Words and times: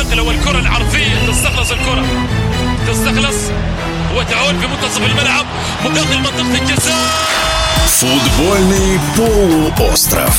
النقله 0.00 0.22
والكره 0.22 0.58
العرضيه 0.58 1.26
تستخلص 1.28 1.70
الكره 1.70 2.04
تستخلص 2.88 3.36
وتعود 4.16 4.54
في 4.60 4.66
منتصف 4.66 5.02
الملعب 5.06 5.46
وداخل 5.84 6.18
منطقه 6.18 6.62
الجزاء 6.62 7.26
Футбольный 8.00 9.00
полуостров. 9.16 10.29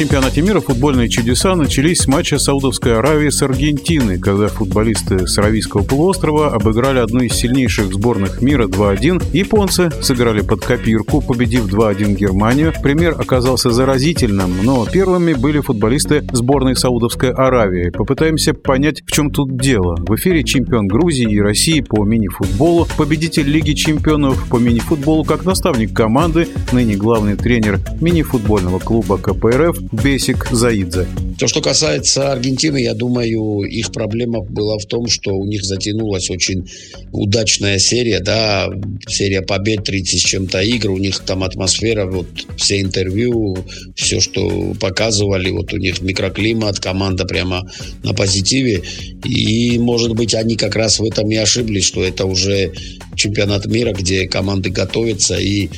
Чемпионате 0.00 0.40
мира 0.40 0.60
футбольные 0.60 1.10
чудеса 1.10 1.54
начались 1.54 1.98
с 1.98 2.06
матча 2.06 2.38
Саудовской 2.38 2.98
Аравии 2.98 3.28
с 3.28 3.42
Аргентиной, 3.42 4.18
когда 4.18 4.48
футболисты 4.48 5.26
с 5.26 5.36
Аравийского 5.36 5.82
полуострова 5.82 6.54
обыграли 6.54 7.00
одну 7.00 7.20
из 7.20 7.34
сильнейших 7.34 7.92
сборных 7.92 8.40
мира 8.40 8.66
2-1. 8.66 9.22
Японцы 9.34 9.90
сыграли 10.00 10.40
под 10.40 10.64
копирку, 10.64 11.20
победив 11.20 11.66
2-1 11.66 12.14
Германию. 12.14 12.72
Пример 12.82 13.14
оказался 13.20 13.68
заразительным, 13.68 14.54
но 14.62 14.86
первыми 14.86 15.34
были 15.34 15.60
футболисты 15.60 16.24
сборной 16.32 16.76
Саудовской 16.76 17.30
Аравии. 17.32 17.90
Попытаемся 17.90 18.54
понять, 18.54 19.02
в 19.02 19.12
чем 19.12 19.30
тут 19.30 19.54
дело. 19.58 19.96
В 19.98 20.14
эфире 20.14 20.44
чемпион 20.44 20.86
Грузии 20.86 21.30
и 21.30 21.40
России 21.40 21.82
по 21.82 22.06
мини-футболу, 22.06 22.88
победитель 22.96 23.50
Лиги 23.50 23.74
чемпионов 23.74 24.48
по 24.48 24.56
мини-футболу 24.56 25.24
как 25.24 25.44
наставник 25.44 25.92
команды, 25.92 26.48
ныне 26.72 26.96
главный 26.96 27.36
тренер 27.36 27.80
мини-футбольного 28.00 28.78
клуба 28.78 29.18
КПРФ 29.18 29.60
РФ 29.70 29.89
Бесик 29.92 30.46
Заидзе. 30.52 31.08
То, 31.38 31.48
что 31.48 31.60
касается 31.60 32.30
Аргентины, 32.30 32.80
я 32.80 32.94
думаю, 32.94 33.62
их 33.62 33.90
проблема 33.90 34.40
была 34.40 34.78
в 34.78 34.86
том, 34.86 35.08
что 35.08 35.34
у 35.34 35.44
них 35.46 35.64
затянулась 35.64 36.30
очень 36.30 36.70
удачная 37.12 37.78
серия, 37.78 38.20
да, 38.20 38.68
серия 39.08 39.42
побед, 39.42 39.84
30 39.84 40.20
с 40.20 40.24
чем-то 40.24 40.60
игр, 40.60 40.90
у 40.90 40.98
них 40.98 41.18
там 41.20 41.42
атмосфера, 41.42 42.06
вот 42.06 42.26
все 42.56 42.80
интервью, 42.80 43.56
все, 43.96 44.20
что 44.20 44.74
показывали, 44.78 45.50
вот 45.50 45.72
у 45.72 45.76
них 45.76 46.00
микроклимат, 46.02 46.78
команда 46.78 47.24
прямо 47.24 47.68
на 48.04 48.14
позитиве, 48.14 48.82
и, 49.24 49.78
может 49.78 50.14
быть, 50.14 50.34
они 50.34 50.56
как 50.56 50.76
раз 50.76 51.00
в 51.00 51.04
этом 51.04 51.28
и 51.30 51.36
ошиблись, 51.36 51.84
что 51.84 52.04
это 52.04 52.26
уже 52.26 52.72
чемпионат 53.16 53.66
мира, 53.66 53.92
где 53.92 54.28
команды 54.28 54.70
готовятся 54.70 55.36
и 55.36 55.68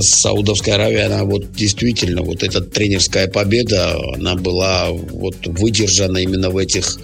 Саудовская 0.00 0.74
Аравия, 0.74 1.06
она 1.06 1.24
вот 1.24 1.52
действительно, 1.52 2.22
вот 2.22 2.42
эта 2.42 2.60
тренерская 2.60 3.28
победа, 3.28 3.96
она 4.14 4.34
была 4.34 4.90
вот 4.90 5.36
выдержана 5.46 6.18
именно 6.18 6.50
в 6.50 6.56
этих 6.56 6.98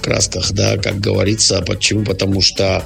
красках, 0.00 0.52
да, 0.52 0.76
как 0.78 1.00
говорится. 1.00 1.62
Почему? 1.62 2.04
Потому 2.04 2.40
что 2.40 2.84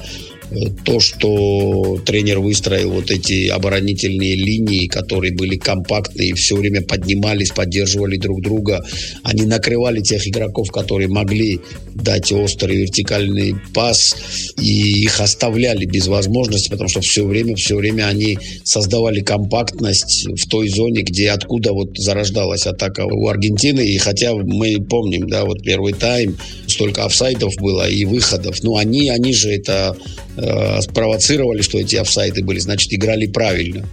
то, 0.85 0.99
что 0.99 1.99
тренер 2.05 2.39
выстроил 2.39 2.91
вот 2.91 3.11
эти 3.11 3.47
оборонительные 3.47 4.35
линии, 4.35 4.87
которые 4.87 5.33
были 5.33 5.57
компактные, 5.57 6.35
все 6.35 6.55
время 6.55 6.81
поднимались, 6.81 7.51
поддерживали 7.51 8.17
друг 8.17 8.41
друга, 8.41 8.85
они 9.23 9.43
накрывали 9.43 10.01
тех 10.01 10.25
игроков, 10.27 10.71
которые 10.71 11.09
могли 11.09 11.59
дать 11.95 12.31
острый 12.31 12.77
вертикальный 12.77 13.55
пас, 13.73 14.15
и 14.57 15.03
их 15.03 15.19
оставляли 15.19 15.85
без 15.85 16.07
возможности, 16.07 16.69
потому 16.69 16.89
что 16.89 17.01
все 17.01 17.25
время, 17.25 17.55
все 17.55 17.75
время 17.75 18.07
они 18.07 18.37
создавали 18.63 19.21
компактность 19.21 20.27
в 20.27 20.47
той 20.47 20.69
зоне, 20.69 21.01
где 21.01 21.31
откуда 21.31 21.73
вот 21.73 21.97
зарождалась 21.97 22.65
атака 22.67 23.05
у 23.05 23.27
Аргентины, 23.27 23.81
и 23.81 23.97
хотя 23.97 24.33
мы 24.33 24.77
помним, 24.81 25.27
да, 25.27 25.43
вот 25.43 25.61
первый 25.63 25.93
тайм, 25.93 26.37
столько 26.67 27.05
офсайдов 27.05 27.53
было 27.57 27.89
и 27.89 28.05
выходов, 28.05 28.63
но 28.63 28.77
они, 28.77 29.09
они 29.09 29.33
же 29.33 29.51
это 29.51 29.97
э, 30.37 30.81
спровоцировали, 30.81 31.61
что 31.61 31.79
эти 31.79 31.95
офсайды 31.95 32.43
были, 32.43 32.59
значит, 32.59 32.93
играли 32.93 33.25
правильно. 33.27 33.87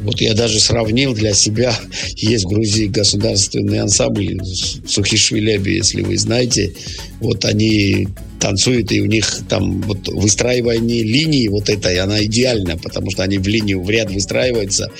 Вот 0.00 0.20
я 0.20 0.34
даже 0.34 0.60
сравнил 0.60 1.14
для 1.14 1.32
себя, 1.34 1.74
есть 2.16 2.44
в 2.44 2.48
Грузии 2.48 2.86
государственный 2.86 3.80
ансамбль 3.80 4.38
Сухишвилеби, 4.86 5.76
если 5.76 6.02
вы 6.02 6.16
знаете, 6.18 6.74
вот 7.20 7.44
они 7.44 8.08
танцуют, 8.44 8.92
и 8.92 9.00
у 9.00 9.06
них 9.06 9.38
там 9.48 9.80
вот 9.80 10.06
выстраивание 10.08 11.02
линии 11.02 11.48
вот 11.48 11.70
этой, 11.70 11.98
она 11.98 12.22
идеальна, 12.24 12.76
потому 12.76 13.10
что 13.10 13.22
они 13.22 13.38
в 13.38 13.48
линию, 13.48 13.82
в 13.82 13.88
ряд 13.88 14.10
выстраиваются 14.10 14.90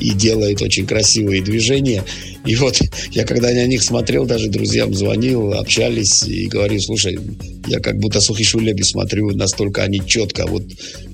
и 0.00 0.12
делают 0.12 0.62
очень 0.62 0.86
красивые 0.86 1.42
движения. 1.42 2.02
И 2.46 2.56
вот 2.56 2.80
я 3.10 3.24
когда 3.26 3.50
на 3.50 3.66
них 3.66 3.82
смотрел, 3.82 4.24
даже 4.24 4.48
друзьям 4.48 4.94
звонил, 4.94 5.52
общались 5.52 6.22
и 6.22 6.46
говорю, 6.46 6.80
слушай, 6.80 7.18
я 7.66 7.80
как 7.80 7.98
будто 7.98 8.22
Сухишулеби 8.22 8.82
смотрю, 8.82 9.36
настолько 9.36 9.82
они 9.82 10.00
четко 10.06 10.46
вот 10.46 10.64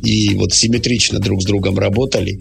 и 0.04 0.34
вот 0.34 0.52
симметрично 0.52 1.18
друг 1.18 1.42
с 1.42 1.44
другом 1.44 1.76
работали. 1.76 2.40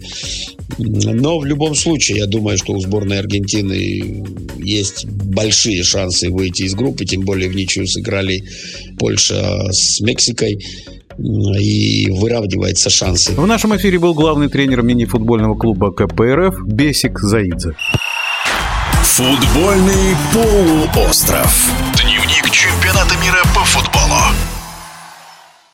Но 0.78 1.40
в 1.40 1.44
любом 1.44 1.74
случае, 1.74 2.18
я 2.18 2.26
думаю, 2.26 2.56
что 2.56 2.72
у 2.72 2.80
сборной 2.80 3.18
Аргентины 3.18 4.24
есть 4.62 5.06
большие 5.30 5.82
шансы 5.82 6.28
выйти 6.30 6.62
из 6.62 6.74
группы, 6.74 7.04
тем 7.04 7.22
более 7.22 7.48
в 7.48 7.54
ничью 7.54 7.86
сыграли 7.86 8.44
Польша 8.98 9.72
с 9.72 10.00
Мексикой 10.00 10.58
и 11.18 12.10
выравниваются 12.10 12.90
шансы. 12.90 13.32
В 13.32 13.46
нашем 13.46 13.76
эфире 13.76 13.98
был 13.98 14.14
главный 14.14 14.48
тренер 14.48 14.82
мини-футбольного 14.82 15.56
клуба 15.56 15.92
КПРФ 15.92 16.62
Бесик 16.66 17.18
Заидзе. 17.20 17.74
Футбольный 19.02 20.16
полуостров. 20.32 21.70
Дневник 21.94 22.50
чемпионата 22.50 23.14
мира 23.22 23.42